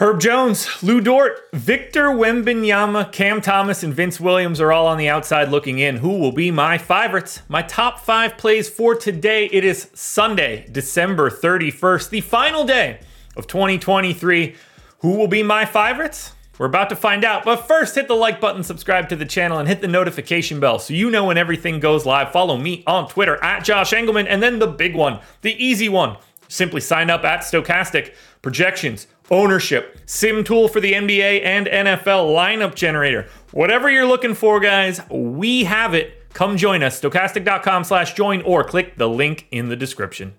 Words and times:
Herb 0.00 0.20
Jones, 0.20 0.80
Lu 0.80 1.00
Dort, 1.00 1.48
Victor 1.52 2.04
Wembanyama, 2.10 3.10
Cam 3.10 3.40
Thomas, 3.40 3.82
and 3.82 3.92
Vince 3.92 4.20
Williams 4.20 4.60
are 4.60 4.70
all 4.70 4.86
on 4.86 4.96
the 4.96 5.08
outside 5.08 5.48
looking 5.48 5.80
in. 5.80 5.96
Who 5.96 6.18
will 6.18 6.30
be 6.30 6.52
my 6.52 6.78
favorites? 6.78 7.42
My 7.48 7.62
top 7.62 7.98
five 7.98 8.38
plays 8.38 8.68
for 8.68 8.94
today. 8.94 9.46
It 9.46 9.64
is 9.64 9.90
Sunday, 9.94 10.68
December 10.70 11.30
31st, 11.30 12.10
the 12.10 12.20
final 12.20 12.62
day 12.62 13.00
of 13.36 13.48
2023. 13.48 14.54
Who 15.00 15.16
will 15.16 15.26
be 15.26 15.42
my 15.42 15.64
favorites? 15.64 16.32
We're 16.58 16.66
about 16.66 16.90
to 16.90 16.96
find 16.96 17.24
out. 17.24 17.44
But 17.44 17.66
first, 17.66 17.96
hit 17.96 18.06
the 18.06 18.14
like 18.14 18.40
button, 18.40 18.62
subscribe 18.62 19.08
to 19.08 19.16
the 19.16 19.26
channel, 19.26 19.58
and 19.58 19.66
hit 19.66 19.80
the 19.80 19.88
notification 19.88 20.60
bell 20.60 20.78
so 20.78 20.94
you 20.94 21.10
know 21.10 21.24
when 21.24 21.38
everything 21.38 21.80
goes 21.80 22.06
live. 22.06 22.30
Follow 22.30 22.56
me 22.56 22.84
on 22.86 23.08
Twitter 23.08 23.42
at 23.42 23.64
Josh 23.64 23.90
Engleman, 23.90 24.26
And 24.28 24.40
then 24.44 24.60
the 24.60 24.68
big 24.68 24.94
one, 24.94 25.18
the 25.42 25.60
easy 25.60 25.88
one. 25.88 26.18
Simply 26.46 26.80
sign 26.80 27.10
up 27.10 27.24
at 27.24 27.40
Stokastic 27.40 28.14
Projections 28.42 29.08
ownership, 29.30 29.98
sim 30.06 30.44
tool 30.44 30.68
for 30.68 30.80
the 30.80 30.92
NBA 30.92 31.44
and 31.44 31.66
NFL, 31.66 32.34
lineup 32.34 32.74
generator. 32.74 33.28
Whatever 33.52 33.90
you're 33.90 34.06
looking 34.06 34.34
for, 34.34 34.60
guys, 34.60 35.00
we 35.10 35.64
have 35.64 35.94
it. 35.94 36.14
Come 36.32 36.56
join 36.56 36.82
us, 36.82 37.00
stokastic.com 37.00 37.84
slash 37.84 38.14
join, 38.14 38.42
or 38.42 38.62
click 38.64 38.96
the 38.96 39.08
link 39.08 39.46
in 39.50 39.68
the 39.68 39.76
description. 39.76 40.34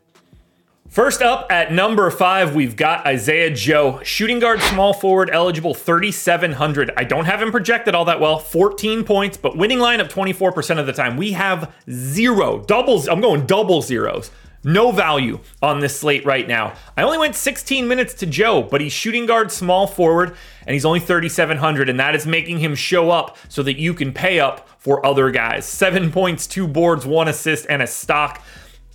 First 0.90 1.22
up 1.22 1.52
at 1.52 1.72
number 1.72 2.10
five, 2.10 2.56
we've 2.56 2.76
got 2.76 3.06
Isaiah 3.06 3.52
Joe, 3.54 4.02
shooting 4.02 4.40
guard, 4.40 4.60
small 4.60 4.92
forward, 4.92 5.30
eligible 5.32 5.76
3,700. 5.76 6.92
I 6.98 7.04
don't 7.04 7.26
have 7.26 7.44
him 7.44 7.52
projected 7.52 7.94
all 7.94 8.06
that 8.06 8.20
well, 8.20 8.40
14 8.40 9.04
points, 9.04 9.38
but 9.38 9.56
winning 9.56 9.78
line 9.78 10.00
of 10.00 10.08
24% 10.08 10.80
of 10.80 10.88
the 10.88 10.94
time. 10.94 11.16
We 11.16 11.34
have 11.34 11.72
zero 11.92 12.62
doubles. 12.62 13.08
I'm 13.08 13.22
going 13.22 13.46
double 13.46 13.84
zeros 13.84 14.32
no 14.64 14.92
value 14.92 15.40
on 15.62 15.80
this 15.80 16.00
slate 16.00 16.26
right 16.26 16.48
now. 16.48 16.74
I 16.98 17.04
only 17.04 17.18
went 17.18 17.36
16 17.36 17.88
minutes 17.88 18.14
to 18.16 18.26
Joe, 18.26 18.64
but 18.64 18.82
he's 18.82 18.94
shooting 18.94 19.26
guard, 19.26 19.52
small 19.52 19.88
forward, 19.88 20.36
and 20.66 20.74
he's 20.74 20.86
only 20.86 21.00
3,700, 21.00 21.90
and 21.90 22.00
that 22.00 22.16
is 22.16 22.26
making 22.28 22.60
him 22.60 22.76
show 22.76 23.10
up 23.10 23.38
so 23.48 23.64
that 23.64 23.78
you 23.80 23.94
can 23.94 24.12
pay 24.12 24.40
up 24.40 24.68
for 24.80 25.06
other 25.06 25.32
guys. 25.32 25.66
Seven 25.66 26.12
points, 26.12 26.48
two 26.48 26.68
boards, 26.68 27.06
one 27.06 27.28
assist, 27.28 27.66
and 27.70 27.82
a 27.82 27.88
stock. 27.88 28.42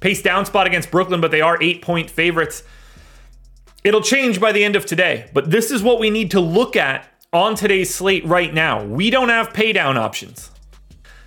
Pace 0.00 0.22
down 0.22 0.44
spot 0.44 0.66
against 0.66 0.90
Brooklyn, 0.90 1.20
but 1.20 1.30
they 1.30 1.40
are 1.40 1.62
eight 1.62 1.82
point 1.82 2.10
favorites. 2.10 2.62
It'll 3.82 4.02
change 4.02 4.40
by 4.40 4.52
the 4.52 4.64
end 4.64 4.76
of 4.76 4.86
today, 4.86 5.30
but 5.32 5.50
this 5.50 5.70
is 5.70 5.82
what 5.82 6.00
we 6.00 6.10
need 6.10 6.30
to 6.32 6.40
look 6.40 6.76
at 6.76 7.08
on 7.32 7.54
today's 7.54 7.94
slate 7.94 8.24
right 8.24 8.52
now. 8.52 8.84
We 8.84 9.10
don't 9.10 9.28
have 9.28 9.52
pay 9.52 9.72
down 9.72 9.96
options. 9.96 10.50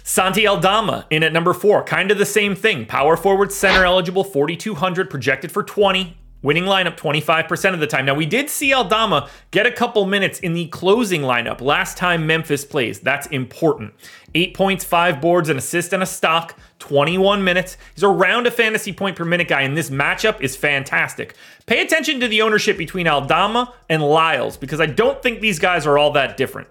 Santi 0.08 0.48
Aldama 0.48 1.06
in 1.10 1.22
at 1.22 1.34
number 1.34 1.52
four, 1.52 1.84
kind 1.84 2.12
of 2.12 2.18
the 2.18 2.26
same 2.26 2.56
thing. 2.56 2.86
Power 2.86 3.18
forward, 3.18 3.52
center 3.52 3.84
eligible, 3.84 4.24
4,200, 4.24 5.10
projected 5.10 5.52
for 5.52 5.64
20. 5.64 6.16
Winning 6.42 6.64
lineup 6.64 6.96
25% 6.96 7.74
of 7.74 7.82
the 7.82 7.88
time. 7.88 8.06
Now, 8.06 8.14
we 8.14 8.26
did 8.26 8.50
see 8.50 8.74
Aldama 8.74 9.30
get 9.52 9.66
a 9.66 9.72
couple 9.72 10.06
minutes 10.06 10.40
in 10.40 10.54
the 10.54 10.68
closing 10.68 11.24
lineup 11.24 11.60
last 11.60 11.98
time 11.98 12.26
Memphis 12.26 12.64
plays. 12.64 13.02
That's 13.02 13.28
important. 13.28 13.94
Eight 14.34 14.54
points, 14.54 14.86
five 14.86 15.20
boards, 15.20 15.50
an 15.50 15.58
assist, 15.58 15.92
and 15.92 16.02
a 16.02 16.06
stock, 16.06 16.58
21 16.80 17.44
minutes. 17.44 17.76
He's 17.94 18.04
around 18.04 18.48
a 18.48 18.52
fantasy 18.52 18.94
point 18.94 19.18
per 19.18 19.26
minute 19.26 19.50
guy, 19.50 19.64
and 19.64 19.76
this 19.76 19.90
matchup 19.90 20.40
is 20.40 20.56
fantastic. 20.56 21.36
Pay 21.66 21.82
attention 21.82 22.22
to 22.22 22.30
the 22.30 22.44
ownership 22.44 22.78
between 22.78 23.10
Aldama 23.10 23.74
and 23.90 24.02
Lyles 24.02 24.56
because 24.56 24.80
I 24.80 24.86
don't 24.86 25.22
think 25.22 25.42
these 25.42 25.60
guys 25.60 25.86
are 25.86 25.98
all 25.98 26.12
that 26.12 26.38
different. 26.38 26.70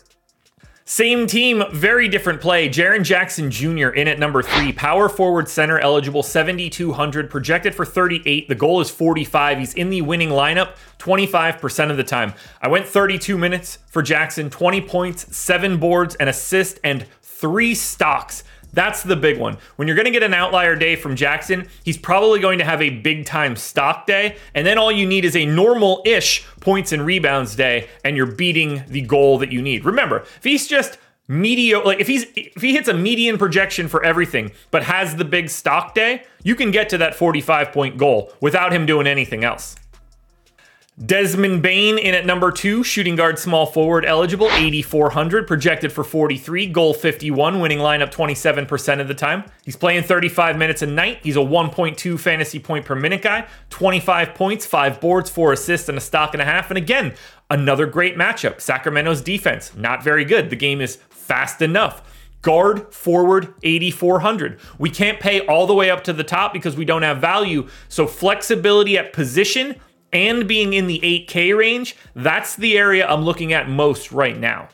Same 0.88 1.26
team, 1.26 1.64
very 1.72 2.06
different 2.06 2.41
play. 2.41 2.69
Jaren 2.69 3.02
Jackson 3.02 3.50
Jr. 3.50 3.88
in 3.88 4.06
at 4.06 4.20
number 4.20 4.41
three, 4.41 4.72
power 4.72 5.08
forward 5.08 5.48
center 5.48 5.80
eligible, 5.80 6.22
7,200, 6.22 7.28
projected 7.28 7.74
for 7.74 7.84
38. 7.84 8.48
The 8.48 8.54
goal 8.54 8.80
is 8.80 8.88
45. 8.88 9.58
He's 9.58 9.75
in 9.75 9.91
the 9.91 10.02
winning 10.02 10.28
lineup 10.28 10.76
25% 11.00 11.91
of 11.91 11.96
the 11.96 12.04
time. 12.04 12.34
I 12.62 12.69
went 12.69 12.86
32 12.86 13.36
minutes 13.36 13.78
for 13.88 14.00
Jackson, 14.00 14.48
20 14.48 14.80
points, 14.82 15.36
seven 15.36 15.78
boards, 15.78 16.14
an 16.14 16.28
assist, 16.28 16.78
and 16.84 17.04
three 17.20 17.75
stocks. 17.75 18.44
That's 18.72 19.03
the 19.03 19.16
big 19.16 19.38
one. 19.38 19.59
When 19.77 19.88
you're 19.88 19.97
going 19.97 20.06
to 20.06 20.10
get 20.10 20.22
an 20.22 20.34
outlier 20.34 20.77
day 20.77 20.97
from 20.97 21.16
Jackson, 21.16 21.69
he's 21.84 21.97
probably 21.97 22.41
going 22.41 22.59
to 22.59 22.65
have 22.65 22.82
a 22.82 22.91
big 22.91 23.25
time 23.25 23.56
stock 23.56 24.06
day. 24.06 24.37
And 24.54 24.66
then 24.66 24.78
all 24.78 24.93
you 24.93 25.06
need 25.06 25.25
is 25.25 25.34
a 25.37 25.47
normal 25.47 26.03
ish 26.04 26.44
points 26.60 26.93
and 26.93 27.05
rebounds 27.05 27.56
day, 27.56 27.88
and 28.05 28.16
you're 28.16 28.26
beating 28.26 28.84
the 28.88 29.00
goal 29.00 29.38
that 29.38 29.53
you 29.53 29.62
need. 29.62 29.84
Remember, 29.84 30.21
if 30.21 30.44
he's 30.44 30.66
just 30.66 30.99
mediocre 31.28 31.84
like 31.84 31.99
if 31.99 32.06
he's 32.06 32.25
if 32.37 32.62
he 32.62 32.72
hits 32.72 32.87
a 32.87 32.94
median 32.94 33.37
projection 33.37 33.88
for 33.88 34.05
everything 34.05 34.53
but 34.71 34.84
has 34.84 35.16
the 35.16 35.25
big 35.25 35.50
stock 35.50 35.93
day 35.93 36.22
you 36.44 36.55
can 36.55 36.71
get 36.71 36.88
to 36.88 36.97
that 36.97 37.16
45 37.16 37.72
point 37.72 37.99
goal 37.99 38.32
without 38.41 38.72
him 38.72 38.87
doing 38.87 39.09
anything 39.09 39.43
else 39.43 39.75
Desmond 41.04 41.60
Bane 41.60 41.98
in 41.98 42.14
at 42.14 42.24
number 42.24 42.50
two, 42.50 42.82
shooting 42.82 43.16
guard, 43.16 43.38
small 43.38 43.66
forward, 43.66 44.06
eligible, 44.06 44.46
8,400, 44.50 45.46
projected 45.46 45.92
for 45.92 46.02
43, 46.02 46.68
goal 46.68 46.94
51, 46.94 47.60
winning 47.60 47.80
lineup 47.80 48.10
27% 48.10 49.00
of 49.00 49.06
the 49.06 49.12
time. 49.12 49.44
He's 49.62 49.76
playing 49.76 50.04
35 50.04 50.56
minutes 50.56 50.80
a 50.80 50.86
night. 50.86 51.18
He's 51.22 51.36
a 51.36 51.40
1.2 51.40 52.18
fantasy 52.18 52.58
point 52.58 52.86
per 52.86 52.94
minute 52.94 53.20
guy, 53.20 53.46
25 53.68 54.34
points, 54.34 54.64
five 54.64 54.98
boards, 54.98 55.28
four 55.28 55.52
assists, 55.52 55.90
and 55.90 55.98
a 55.98 56.00
stock 56.00 56.32
and 56.32 56.40
a 56.40 56.46
half. 56.46 56.70
And 56.70 56.78
again, 56.78 57.14
another 57.50 57.84
great 57.84 58.16
matchup. 58.16 58.62
Sacramento's 58.62 59.20
defense, 59.20 59.76
not 59.76 60.02
very 60.02 60.24
good. 60.24 60.48
The 60.48 60.56
game 60.56 60.80
is 60.80 60.96
fast 61.10 61.60
enough. 61.60 62.02
Guard, 62.40 62.94
forward, 62.94 63.52
8,400. 63.62 64.58
We 64.78 64.88
can't 64.88 65.20
pay 65.20 65.44
all 65.46 65.66
the 65.66 65.74
way 65.74 65.90
up 65.90 66.04
to 66.04 66.14
the 66.14 66.24
top 66.24 66.54
because 66.54 66.74
we 66.74 66.86
don't 66.86 67.02
have 67.02 67.18
value. 67.18 67.68
So 67.88 68.06
flexibility 68.06 68.96
at 68.96 69.12
position 69.12 69.74
and 70.12 70.47
being 70.47 70.72
in 70.72 70.87
the 70.87 71.00
8K 71.00 71.56
range, 71.56 71.97
that's 72.15 72.56
the 72.56 72.78
area 72.78 73.06
I'm 73.06 73.22
looking 73.22 73.53
at 73.53 73.69
most 73.69 74.12
right 74.12 74.39
now. 74.39 74.69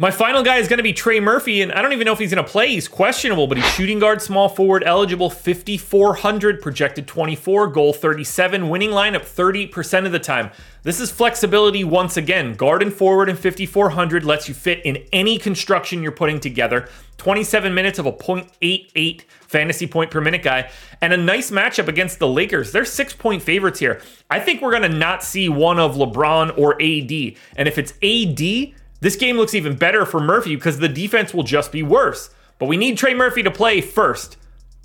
My 0.00 0.12
final 0.12 0.44
guy 0.44 0.58
is 0.58 0.68
going 0.68 0.76
to 0.76 0.84
be 0.84 0.92
Trey 0.92 1.18
Murphy, 1.18 1.60
and 1.60 1.72
I 1.72 1.82
don't 1.82 1.92
even 1.92 2.04
know 2.04 2.12
if 2.12 2.20
he's 2.20 2.32
going 2.32 2.44
to 2.44 2.48
play. 2.48 2.68
He's 2.68 2.86
questionable, 2.86 3.48
but 3.48 3.58
he's 3.58 3.68
shooting 3.70 3.98
guard, 3.98 4.22
small 4.22 4.48
forward, 4.48 4.84
eligible, 4.86 5.28
5,400, 5.28 6.62
projected 6.62 7.08
24, 7.08 7.66
goal 7.66 7.92
37, 7.92 8.68
winning 8.68 8.90
lineup 8.90 9.22
30% 9.22 10.06
of 10.06 10.12
the 10.12 10.20
time. 10.20 10.52
This 10.84 11.00
is 11.00 11.10
flexibility 11.10 11.82
once 11.82 12.16
again. 12.16 12.54
Guard 12.54 12.80
and 12.80 12.92
forward 12.92 13.28
and 13.28 13.36
5,400 13.36 14.24
lets 14.24 14.46
you 14.46 14.54
fit 14.54 14.80
in 14.84 15.02
any 15.12 15.36
construction 15.36 16.00
you're 16.00 16.12
putting 16.12 16.38
together. 16.38 16.88
27 17.16 17.74
minutes 17.74 17.98
of 17.98 18.06
a 18.06 18.12
0.88 18.12 19.22
fantasy 19.48 19.88
point 19.88 20.12
per 20.12 20.20
minute 20.20 20.44
guy, 20.44 20.70
and 21.00 21.12
a 21.12 21.16
nice 21.16 21.50
matchup 21.50 21.88
against 21.88 22.20
the 22.20 22.28
Lakers. 22.28 22.70
They're 22.70 22.84
six 22.84 23.14
point 23.14 23.42
favorites 23.42 23.80
here. 23.80 24.00
I 24.30 24.38
think 24.38 24.62
we're 24.62 24.70
going 24.70 24.88
to 24.88 24.96
not 24.96 25.24
see 25.24 25.48
one 25.48 25.80
of 25.80 25.96
LeBron 25.96 26.56
or 26.56 26.74
AD. 26.74 27.36
And 27.56 27.66
if 27.66 27.78
it's 27.78 27.94
AD, 28.00 28.78
this 29.00 29.16
game 29.16 29.36
looks 29.36 29.54
even 29.54 29.76
better 29.76 30.04
for 30.04 30.20
Murphy 30.20 30.56
because 30.56 30.78
the 30.78 30.88
defense 30.88 31.32
will 31.32 31.44
just 31.44 31.72
be 31.72 31.82
worse. 31.82 32.30
But 32.58 32.66
we 32.66 32.76
need 32.76 32.98
Trey 32.98 33.14
Murphy 33.14 33.42
to 33.42 33.50
play 33.50 33.80
first. 33.80 34.36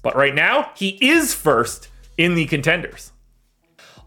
But 0.03 0.15
right 0.15 0.35
now, 0.35 0.71
he 0.75 0.97
is 1.01 1.33
first 1.33 1.89
in 2.17 2.35
the 2.35 2.45
contenders. 2.45 3.11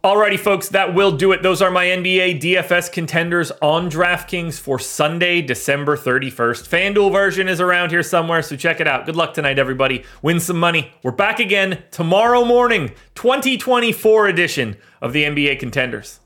Alrighty, 0.04 0.38
folks, 0.38 0.68
that 0.68 0.94
will 0.94 1.10
do 1.16 1.32
it. 1.32 1.42
Those 1.42 1.60
are 1.60 1.70
my 1.70 1.86
NBA 1.86 2.40
DFS 2.40 2.92
contenders 2.92 3.50
on 3.60 3.90
DraftKings 3.90 4.60
for 4.60 4.78
Sunday, 4.78 5.42
December 5.42 5.96
31st. 5.96 6.68
FanDuel 6.68 7.10
version 7.10 7.48
is 7.48 7.60
around 7.60 7.90
here 7.90 8.04
somewhere, 8.04 8.40
so 8.42 8.54
check 8.54 8.78
it 8.78 8.86
out. 8.86 9.06
Good 9.06 9.16
luck 9.16 9.34
tonight, 9.34 9.58
everybody. 9.58 10.04
Win 10.22 10.38
some 10.38 10.60
money. 10.60 10.92
We're 11.02 11.10
back 11.10 11.40
again 11.40 11.82
tomorrow 11.90 12.44
morning, 12.44 12.90
2024 13.16 14.28
edition 14.28 14.76
of 15.02 15.12
the 15.12 15.24
NBA 15.24 15.58
contenders. 15.58 16.20